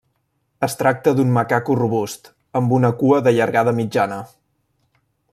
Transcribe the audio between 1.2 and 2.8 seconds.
macaco robust, amb